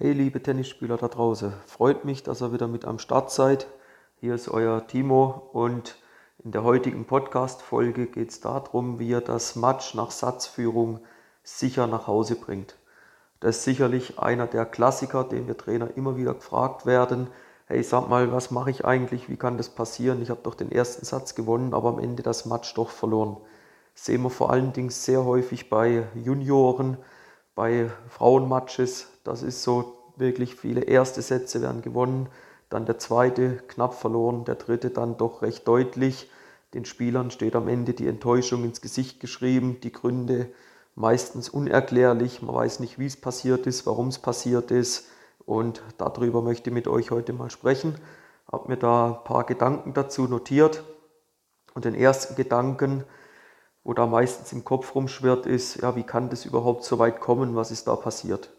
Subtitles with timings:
[0.00, 3.66] Hey liebe Tennisspieler da draußen, freut mich, dass ihr wieder mit am Start seid.
[4.20, 5.96] Hier ist euer Timo und
[6.44, 11.00] in der heutigen Podcast-Folge geht es darum, wie ihr das Match nach Satzführung
[11.42, 12.76] sicher nach Hause bringt.
[13.40, 17.26] Das ist sicherlich einer der Klassiker, den wir Trainer immer wieder gefragt werden.
[17.66, 19.28] Hey, sag mal, was mache ich eigentlich?
[19.28, 20.22] Wie kann das passieren?
[20.22, 23.36] Ich habe doch den ersten Satz gewonnen, aber am Ende das Match doch verloren.
[23.96, 26.98] Das sehen wir vor allen Dingen sehr häufig bei Junioren,
[27.58, 32.28] bei Frauenmatches, das ist so wirklich viele erste Sätze werden gewonnen,
[32.70, 36.30] dann der zweite knapp verloren, der dritte dann doch recht deutlich.
[36.72, 40.52] Den Spielern steht am Ende die Enttäuschung ins Gesicht geschrieben, die Gründe
[40.94, 45.08] meistens unerklärlich, man weiß nicht, wie es passiert ist, warum es passiert ist
[45.44, 47.96] und darüber möchte ich mit euch heute mal sprechen.
[48.52, 50.84] Habe mir da ein paar Gedanken dazu notiert
[51.74, 53.02] und den ersten Gedanken,
[53.88, 57.56] wo da meistens im Kopf rumschwirrt, ist, ja, wie kann das überhaupt so weit kommen,
[57.56, 58.50] was ist da passiert?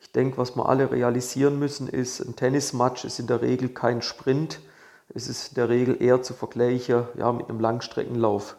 [0.00, 4.00] Ich denke, was wir alle realisieren müssen, ist, ein Tennismatch ist in der Regel kein
[4.00, 4.60] Sprint,
[5.10, 8.56] es ist in der Regel eher zu vergleichen ja, mit einem Langstreckenlauf.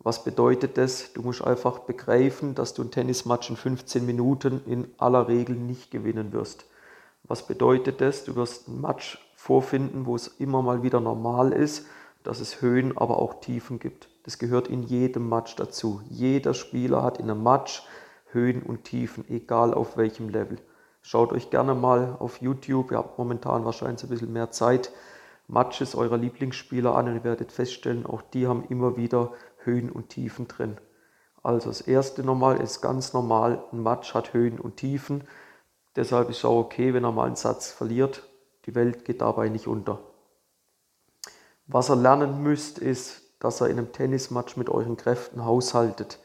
[0.00, 1.12] Was bedeutet das?
[1.12, 5.92] Du musst einfach begreifen, dass du ein Tennismatch in 15 Minuten in aller Regel nicht
[5.92, 6.64] gewinnen wirst.
[7.22, 8.24] Was bedeutet das?
[8.24, 11.86] Du wirst ein Match vorfinden, wo es immer mal wieder normal ist,
[12.24, 14.08] dass es Höhen, aber auch Tiefen gibt.
[14.24, 16.00] Das gehört in jedem Match dazu.
[16.08, 17.86] Jeder Spieler hat in einem Match
[18.32, 20.58] Höhen und Tiefen, egal auf welchem Level.
[21.02, 24.90] Schaut euch gerne mal auf YouTube, ihr habt momentan wahrscheinlich ein bisschen mehr Zeit,
[25.46, 30.08] Matches eurer Lieblingsspieler an und ihr werdet feststellen, auch die haben immer wieder Höhen und
[30.08, 30.78] Tiefen drin.
[31.42, 35.24] Also das erste nochmal ist ganz normal, ein Match hat Höhen und Tiefen.
[35.94, 38.22] Deshalb ist es auch okay, wenn er mal einen Satz verliert.
[38.64, 40.00] Die Welt geht dabei nicht unter.
[41.66, 46.18] Was ihr lernen müsst, ist, dass ihr in einem Tennismatch mit euren Kräften haushaltet.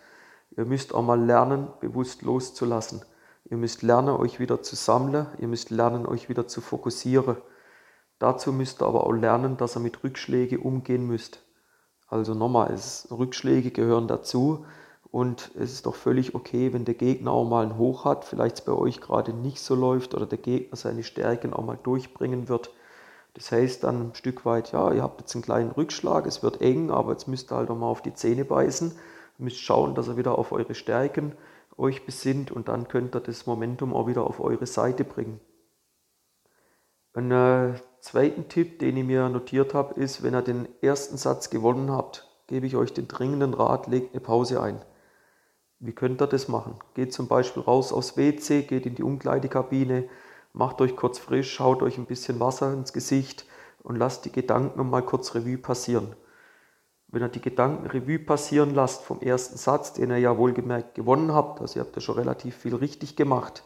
[0.57, 3.03] Ihr müsst auch mal lernen, bewusst loszulassen.
[3.45, 5.27] Ihr müsst lernen, euch wieder zu sammeln.
[5.37, 7.37] Ihr müsst lernen, euch wieder zu fokussieren.
[8.19, 11.41] Dazu müsst ihr aber auch lernen, dass ihr mit Rückschlägen umgehen müsst.
[12.09, 14.65] Also nochmal, es, Rückschläge gehören dazu
[15.09, 18.59] und es ist doch völlig okay, wenn der Gegner auch mal ein Hoch hat, vielleicht
[18.59, 22.49] es bei euch gerade nicht so läuft oder der Gegner seine Stärken auch mal durchbringen
[22.49, 22.71] wird.
[23.39, 26.59] Das heißt dann ein Stück weit, ja, ihr habt jetzt einen kleinen Rückschlag, es wird
[26.59, 29.95] eng, aber jetzt müsst ihr halt auch mal auf die Zähne beißen, ihr müsst schauen,
[29.95, 31.37] dass ihr wieder auf eure Stärken
[31.77, 35.39] euch besinnt und dann könnt ihr das Momentum auch wieder auf eure Seite bringen.
[37.13, 41.49] Ein äh, zweiten Tipp, den ich mir notiert habe, ist, wenn ihr den ersten Satz
[41.49, 44.83] gewonnen habt, gebe ich euch den dringenden Rat, legt eine Pause ein.
[45.79, 46.75] Wie könnt ihr das machen?
[46.93, 50.09] Geht zum Beispiel raus aufs WC, geht in die Umkleidekabine,
[50.59, 53.45] macht euch kurz frisch, schaut euch ein bisschen Wasser ins Gesicht
[53.81, 56.17] und lasst die Gedanken mal kurz Revue passieren.
[57.07, 61.33] Wenn ihr die Gedanken Revue passieren lasst vom ersten Satz, den ihr ja wohlgemerkt gewonnen
[61.33, 63.63] habt, also ihr habt ja schon relativ viel richtig gemacht,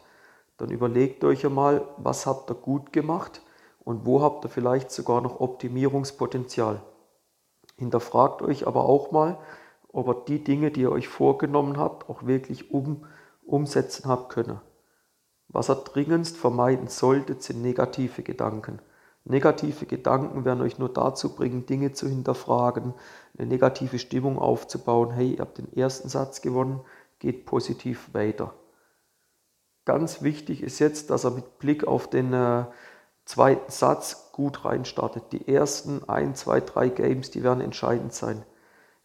[0.56, 3.42] dann überlegt euch einmal, was habt ihr gut gemacht
[3.80, 6.80] und wo habt ihr vielleicht sogar noch Optimierungspotenzial.
[7.76, 9.40] Hinterfragt euch aber auch mal,
[9.88, 13.04] ob ihr die Dinge, die ihr euch vorgenommen habt, auch wirklich um,
[13.44, 14.60] umsetzen habt können.
[15.54, 18.80] Was ihr dringendst vermeiden solltet, sind negative Gedanken.
[19.24, 22.92] Negative Gedanken werden euch nur dazu bringen, Dinge zu hinterfragen,
[23.38, 25.12] eine negative Stimmung aufzubauen.
[25.12, 26.80] Hey, ihr habt den ersten Satz gewonnen,
[27.20, 28.52] geht positiv weiter.
[29.84, 32.64] Ganz wichtig ist jetzt, dass er mit Blick auf den äh,
[33.24, 35.30] zweiten Satz gut reinstartet.
[35.30, 38.44] Die ersten ein, zwei, drei Games, die werden entscheidend sein.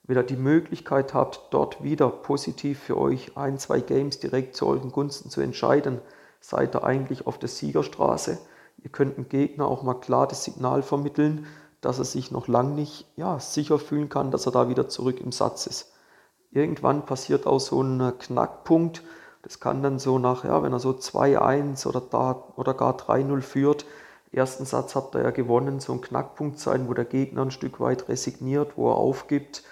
[0.01, 4.65] Wenn ihr die Möglichkeit habt, dort wieder positiv für euch ein, zwei Games direkt zu
[4.65, 6.01] euren Gunsten zu entscheiden,
[6.39, 8.37] seid ihr eigentlich auf der Siegerstraße.
[8.83, 11.47] Ihr könnt dem Gegner auch mal klar das Signal vermitteln,
[11.81, 15.19] dass er sich noch lang nicht ja, sicher fühlen kann, dass er da wieder zurück
[15.21, 15.93] im Satz ist.
[16.51, 19.03] Irgendwann passiert auch so ein Knackpunkt.
[19.43, 23.85] Das kann dann so nach, ja, wenn er so 2-1 oder, oder gar 3-0 führt,
[24.31, 27.79] ersten Satz habt ihr ja gewonnen, so ein Knackpunkt sein, wo der Gegner ein Stück
[27.79, 29.63] weit resigniert, wo er aufgibt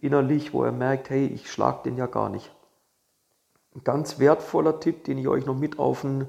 [0.00, 2.53] innerlich, wo er merkt, hey, ich schlag den ja gar nicht.
[3.74, 6.28] Ein ganz wertvoller Tipp, den ich euch noch mit auf den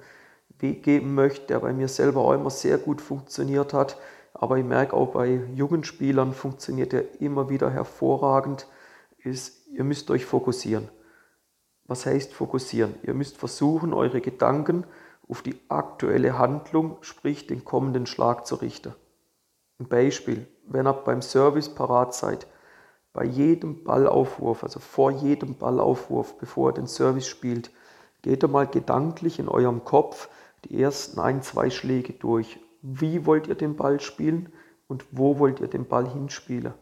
[0.60, 3.98] Weg geben möchte, der bei mir selber auch immer sehr gut funktioniert hat,
[4.34, 8.68] aber ich merke auch bei jungen Spielern funktioniert er immer wieder hervorragend,
[9.20, 10.90] ist, ihr müsst euch fokussieren.
[11.86, 12.96] Was heißt fokussieren?
[13.04, 14.86] Ihr müsst versuchen, eure Gedanken
[15.28, 18.94] auf die aktuelle Handlung, sprich den kommenden Schlag zu richten.
[19.80, 22.48] Ein Beispiel, wenn ihr beim Service parat seid,
[23.16, 27.72] bei jedem Ballaufwurf, also vor jedem Ballaufwurf, bevor ihr den Service spielt,
[28.22, 30.28] geht ihr mal gedanklich in eurem Kopf
[30.66, 32.60] die ersten ein, zwei Schläge durch.
[32.82, 34.52] Wie wollt ihr den Ball spielen
[34.88, 36.74] und wo wollt ihr den Ball hinspielen?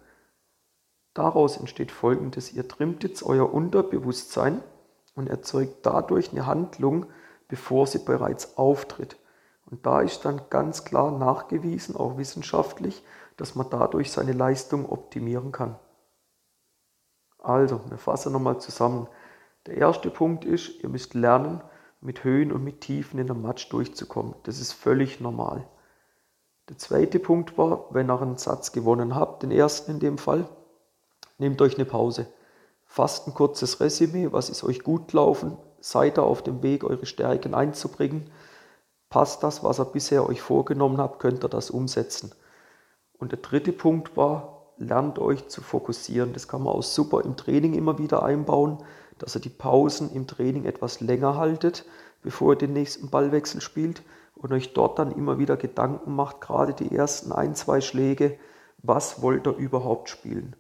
[1.14, 4.64] Daraus entsteht folgendes, ihr trimmt jetzt euer Unterbewusstsein
[5.14, 7.06] und erzeugt dadurch eine Handlung,
[7.48, 9.18] bevor sie bereits auftritt.
[9.70, 13.04] Und da ist dann ganz klar nachgewiesen, auch wissenschaftlich,
[13.38, 15.76] dass man dadurch seine Leistung optimieren kann.
[17.44, 19.08] Also, wir fassen nochmal zusammen.
[19.68, 21.62] Der erste Punkt ist, ihr müsst lernen,
[22.02, 24.36] mit Höhen und mit Tiefen in der Match durchzukommen.
[24.44, 25.68] Das ist völlig normal.
[26.70, 30.48] Der zweite Punkt war, wenn ihr einen Satz gewonnen habt, den ersten in dem Fall,
[31.38, 32.28] nehmt euch eine Pause.
[32.86, 37.06] Fasst ein kurzes Resümee, was ist euch gut gelaufen, seid ihr auf dem Weg, eure
[37.06, 38.30] Stärken einzubringen.
[39.10, 42.32] Passt das, was ihr bisher euch vorgenommen habt, könnt ihr das umsetzen.
[43.18, 46.34] Und der dritte Punkt war, lernt euch zu fokussieren.
[46.34, 48.84] Das kann man auch super im Training immer wieder einbauen
[49.24, 51.86] dass ihr die Pausen im Training etwas länger haltet,
[52.22, 54.04] bevor ihr den nächsten Ballwechsel spielt
[54.36, 58.38] und euch dort dann immer wieder Gedanken macht, gerade die ersten ein, zwei Schläge,
[58.80, 60.56] was wollt ihr überhaupt spielen.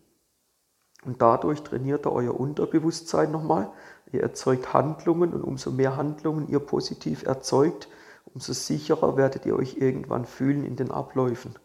[1.04, 3.70] Und dadurch trainiert ihr euer Unterbewusstsein nochmal.
[4.14, 7.90] Ihr erzeugt Handlungen und umso mehr Handlungen ihr positiv erzeugt,
[8.34, 11.56] umso sicherer werdet ihr euch irgendwann fühlen in den Abläufen.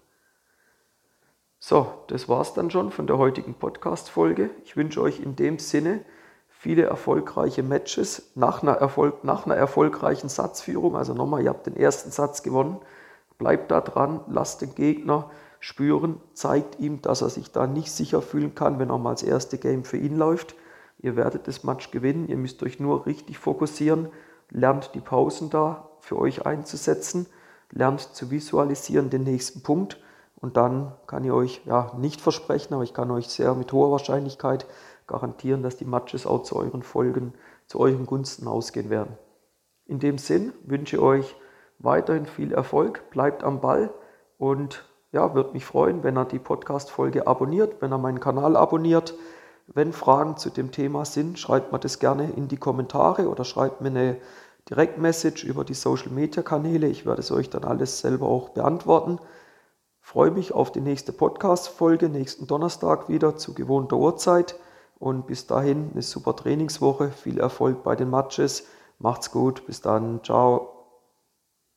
[1.60, 4.50] So, das war's dann schon von der heutigen Podcast-Folge.
[4.64, 6.05] Ich wünsche euch in dem Sinne
[6.49, 10.96] viele erfolgreiche Matches nach einer, Erfolg, nach einer erfolgreichen Satzführung.
[10.96, 12.78] Also nochmal, ihr habt den ersten Satz gewonnen.
[13.38, 18.22] Bleibt da dran, lasst den Gegner spüren, zeigt ihm, dass er sich da nicht sicher
[18.22, 20.54] fühlen kann, wenn er mal das erste Game für ihn läuft.
[21.00, 24.11] Ihr werdet das Match gewinnen, ihr müsst euch nur richtig fokussieren,
[24.50, 27.26] lernt die Pausen da für euch einzusetzen,
[27.72, 30.00] lernt zu visualisieren den nächsten Punkt
[30.40, 33.90] und dann kann ich euch ja nicht versprechen, aber ich kann euch sehr mit hoher
[33.90, 34.67] Wahrscheinlichkeit
[35.06, 37.35] garantieren, dass die Matches auch zu euren Folgen,
[37.67, 39.19] zu euren Gunsten ausgehen werden.
[39.87, 41.37] In dem Sinn wünsche ich euch
[41.79, 43.90] weiterhin viel Erfolg, bleibt am Ball
[44.37, 49.14] und ja, würde mich freuen, wenn ihr die Podcast-Folge abonniert, wenn ihr meinen Kanal abonniert.
[49.67, 53.81] Wenn Fragen zu dem Thema sind, schreibt mir das gerne in die Kommentare oder schreibt
[53.81, 54.17] mir eine
[54.69, 56.88] Direktmessage über die Social Media Kanäle.
[56.88, 59.19] Ich werde es euch dann alles selber auch beantworten.
[60.10, 64.58] Freue mich auf die nächste Podcast-Folge, nächsten Donnerstag wieder zu gewohnter Uhrzeit.
[64.99, 68.66] Und bis dahin eine super Trainingswoche, viel Erfolg bei den Matches.
[68.99, 70.68] Macht's gut, bis dann, ciao.